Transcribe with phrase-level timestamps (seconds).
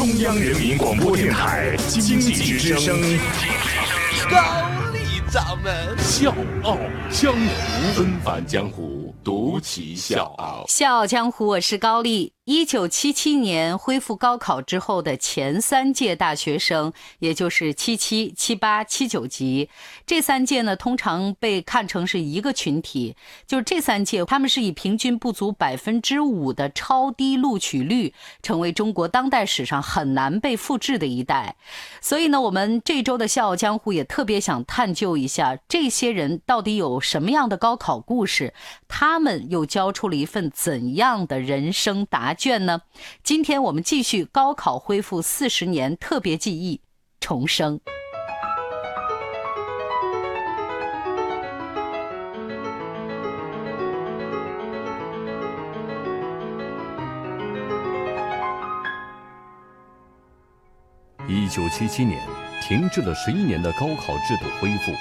[0.00, 2.98] 中央人民广播电台经济之声，
[4.30, 4.38] 高
[4.94, 6.78] 丽掌门笑傲
[7.10, 10.64] 江湖，恩返江湖，独骑笑傲。
[10.66, 12.32] 笑傲江湖，我是高丽。
[12.50, 19.70] 一九七七年恢复高考之后的前三届大学生，也就是七七、七八、七九级，
[20.04, 23.14] 这三届呢，通常被看成是一个群体。
[23.46, 31.54] 就是这三届，他们是以平均不足百分之五的超低录取率，成为中国当代史上很难被复制的一代。
[32.00, 38.52] 所以呢，我们这周的笑傲江湖也特别想探究一下，这些人到底有什么样的高考故事，
[38.88, 42.80] 他们又交出了一份怎样的人生答卷呢？
[43.22, 46.80] 今天我们继续高考恢复四十年特别记忆
[47.20, 47.78] 重生。
[61.28, 62.18] 一九七七年，
[62.62, 64.92] 停滞了十一年的高考制度恢复，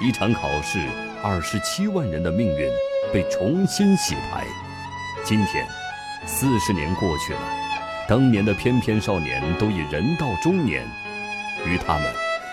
[0.00, 0.80] 一场考试，
[1.22, 2.70] 二十七万人的命运
[3.12, 4.46] 被重新洗牌。
[5.22, 5.66] 今天，
[6.24, 7.40] 四十年过去了，
[8.08, 10.86] 当年的翩翩少年都已人到中年，
[11.66, 12.04] 于他们，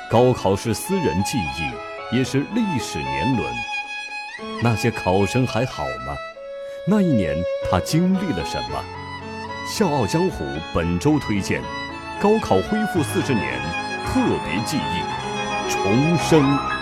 [0.09, 3.53] 高考是私人记忆，也是历史年轮。
[4.64, 6.16] 那些考生还好吗？
[6.88, 7.36] 那一年
[7.70, 8.84] 他经历了什么？
[9.67, 11.61] 笑傲江湖本周推荐。
[12.20, 13.61] 高考恢复四十年，
[14.06, 16.79] 特别记忆，重生。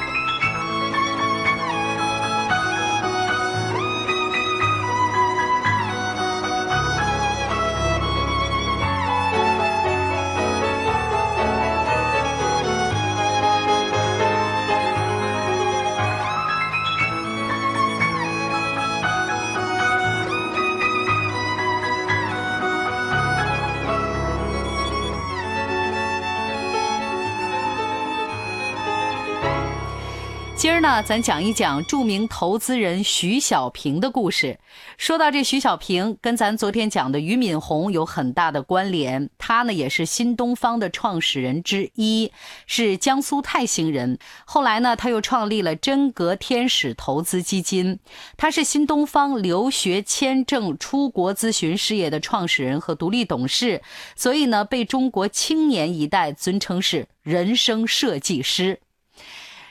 [30.88, 34.58] 呢，咱讲一讲著名投资人徐小平的故事。
[34.98, 39.30] 说到这徐小平，跟咱昨天讲的俞敏洪有很大的关联。
[39.38, 42.32] 他呢，也是新东方的创始人之一，
[42.68, 44.18] 是江苏泰兴人。
[44.46, 48.00] 后来呢，他又创立了真格天使投资基金。
[48.38, 53.82] 他是新东方留学签证出国咨询事业的创始人和独立董事，
[54.16, 58.80] 所以呢，被中国青年一代尊称是人生设计师。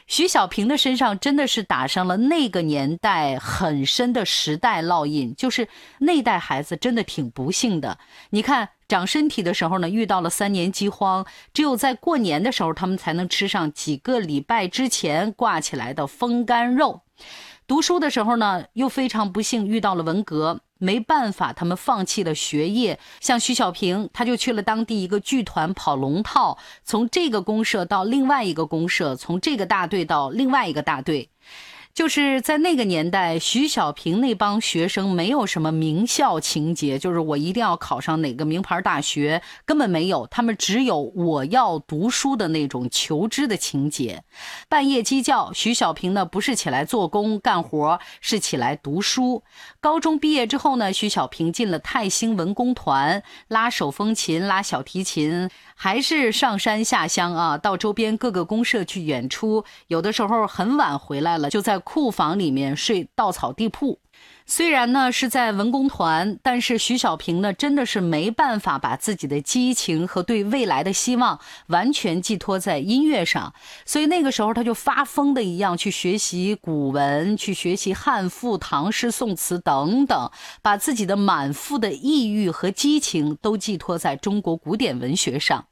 [0.07, 5.69] 徐小平的身上真的是打上了那个年代很深的时代烙印，就是
[5.99, 7.99] 那代孩子真的挺不幸的。
[8.31, 17.03] 你看，长身体的时候呢，遇到了三年饥荒，只有在过年的时候，他们才能吃上几个礼拜之前挂起来的风干肉。
[17.67, 20.61] 读书的时候呢，又非常不幸遇到了文革。
[20.79, 22.99] 没办法，他们放弃了学业。
[23.21, 31.31] 像徐小平，他就去了当地一个剧团跑龙套，从这个公社到另外一个公社，从这个大队到另外一个大队。
[31.95, 40.27] 就是在那个年代，徐小平那帮学生没有什么名校情节，就是我一定要考上哪个名牌大学，根本没有。
[40.27, 44.25] 他们只有我要读书的那种求知的情节。
[44.69, 49.43] 半夜鸡叫，徐小平呢不是起来做工干活，是起来读书。
[49.87, 59.65] 高中毕业之后呢，徐小平进了泰兴文工团，拉手风琴，拉小提琴，还是上山下乡啊，到周边各个公社去演出。
[59.87, 61.79] 有的时候很晚回来了，就在。
[61.79, 64.01] 库房里面睡稻草地铺，
[64.49, 73.53] 虽然呢是在文工团，但是徐小平呢真的是没办法把自己的激情和对未来的希望完全寄托在音乐上，
[73.85, 80.31] 所以那个时候他就发疯的一样去学习古文，去学习汉赋、唐诗、宋词等等，
[80.63, 85.67] 把自己的满腹的抑郁和激情都寄托在中国古典文学上。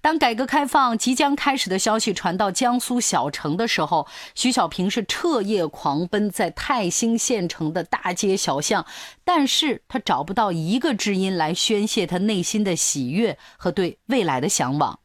[0.00, 8.86] 当改革开放即将开始的消息传到江苏小城的时候，徐小平是彻夜狂奔在泰兴县城的大街小巷，
[9.24, 15.00] 但是他找不到一个知音来宣泄他内心的喜悦和对未来的向往。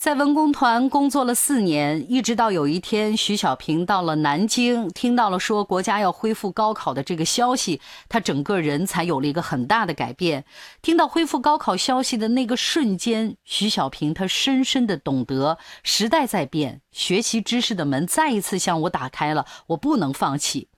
[0.00, 10.46] 在文工团工作了四年，一直到有一天，徐小平到了南京，听到了说国家要恢复高考的这个消息，他整个人才有了一个很大的改变。
[10.80, 20.68] 听到恢复高考消息的那个瞬间，徐小平他深深的懂得时代在变，学习知识的门再一次向我打开了，我不能放弃。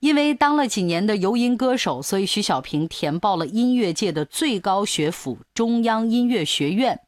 [0.00, 7.00] 因为当了几年的游音歌手，所以徐小平填报了音乐界的最高学府——中央音乐学院。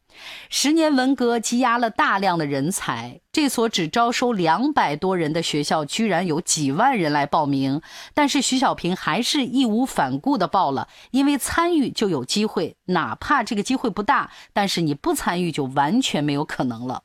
[0.49, 7.81] 十年文革积压了大量的人才，这所只招收两百多人的学校，居然有几万人来报名。
[8.15, 17.03] 但是徐小平还是义无反顾地报了，因为参与就有机会，哪怕这个机会不大，但是你不参与就完全没有可能了。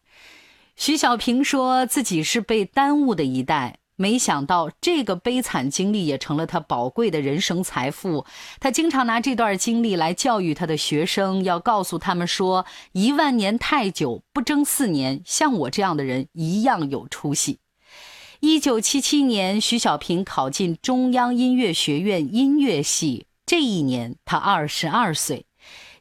[0.75, 3.79] 徐小平说自己是被耽误的一代。
[3.97, 8.25] 没想到这个悲惨经历也成了他宝贵的人生财富。
[8.59, 17.57] 他经常拿这段经历来教育他的学生，要告诉他们说：一万年太久，不争四年，像我这样的人一样有出息。
[18.39, 25.45] 一九七七年，徐小平考进中央音乐学院音乐系，这一年他二十二岁。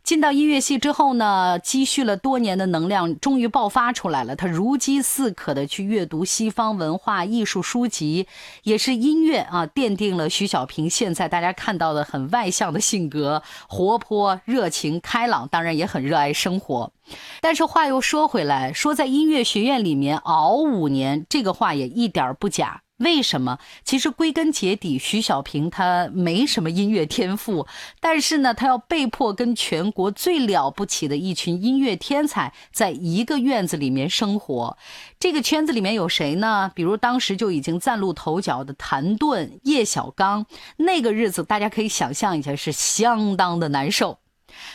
[0.07, 4.37] 进到音乐系之后呢，积蓄了多年的能量终于爆发出来了。
[4.37, 8.29] 他如饥似渴的去阅读西方文化艺术书籍，
[8.63, 16.93] 也是音乐啊，奠定了徐小平现在大家看到的很外向的性格，活泼、热情、开朗，当然也很热爱生活。
[17.41, 22.83] 但是话又说回来，说在音乐学院里面熬五年，这个话也一点不假。
[22.99, 23.59] 为什么？
[23.85, 27.67] 其实归根结底，徐小平他没什么音乐天赋，
[28.01, 34.79] 但是呢，他要被迫跟全国最了不起的一群音乐天才在一个院子里面生活。
[35.21, 36.73] 这个圈子里面有谁呢？
[36.75, 40.47] 比如当时就已经崭露头角的谭盾、叶小刚，
[40.79, 44.19] 那个日子大家可以想象一下，是相当的难受。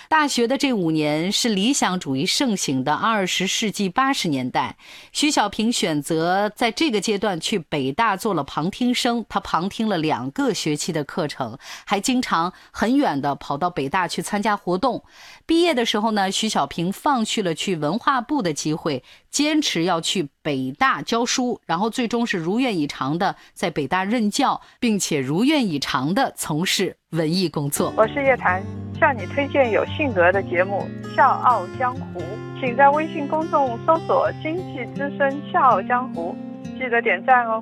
[0.10, 4.78] 大学的这五年是理想主义盛行的二十世纪八十年代，
[5.12, 15.04] 徐小平选择在这个阶段去北大做了旁听生，他旁听了两个学期的课程，还经常很远的跑到北大去参加活动。
[15.46, 27.94] 毕业的时候呢，徐小平放弃了去文化部的机会，坚持要去北大教书，然后最终是如愿以偿的在北大任教，并且如愿以偿的从事文艺工作。
[27.98, 28.64] 我是叶檀，
[28.98, 32.20] 向你推荐有性格的节目《笑傲江湖》，
[32.60, 36.34] 请在微信公众搜索“经济之声笑傲江湖”，
[36.80, 37.62] 记得点赞哦。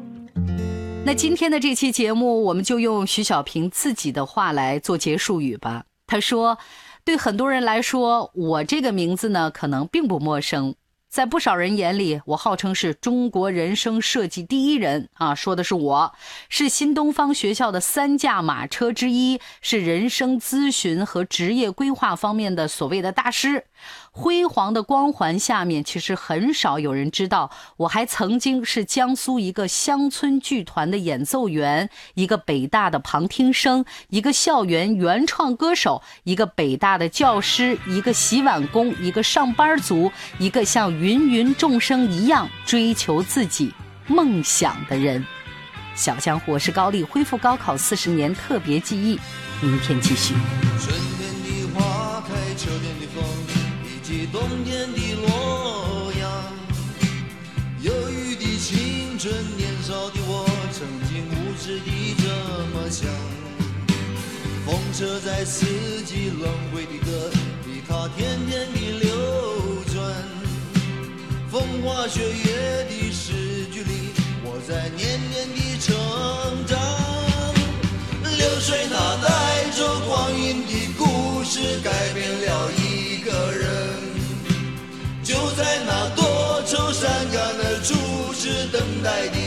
[1.04, 5.84] 那今天的这期节目，我们就用徐小平自己的话来做结束语吧。
[6.06, 6.58] 他说。
[7.06, 10.76] 对很多人来说，我这个名字呢，可能并不陌生。
[11.10, 16.14] 在不少人眼里，我号称是中国人生设计第一人啊，说的是我，
[16.50, 23.66] 是新东方学校的三驾马车之一，是人生咨询和职业规划方面的所谓的大师。
[24.12, 43.74] 辉煌的光环下面，其实很少有人知道，我还曾经是江苏一个乡村剧团的演奏员，一个北大的旁听生，一个校园原创歌手，一个北大的教师，一个洗碗工，一个上班族，一个像芸芸众生一样追求自己
[44.06, 45.26] 梦想的人。
[45.96, 49.18] 小江湖，我是高丽，恢复高考四十年特别记忆，
[49.62, 50.34] 明天继续。
[50.78, 53.24] 春天的花开，秋天的风。
[53.86, 56.30] 以及冬天的洛阳，
[57.82, 62.28] 忧郁的青春，年少的我，曾经无知的这
[62.74, 63.08] 么想。
[64.66, 65.66] 风车在四
[66.04, 67.32] 季轮回的歌
[67.66, 69.29] 里，它天天的流。
[71.60, 74.14] 风花雪月的诗句里，
[74.46, 75.94] 我在年年的成
[76.66, 76.80] 长。
[78.24, 83.68] 流水它带着光阴的故事，改变了一个人。
[85.22, 89.39] 就在那多愁善感的初次等待的。